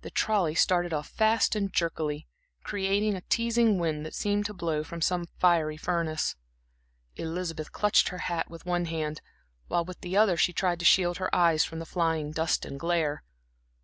[0.00, 2.26] The trolley started off fast and jerkily,
[2.64, 6.34] creating a teasing wind, that seemed to blow from some fiery furnace.
[7.14, 9.20] Elizabeth clutched her hat with one hand,
[9.68, 12.80] while with the other she tried to shield her eyes from the flying dust and
[12.80, 13.22] glare.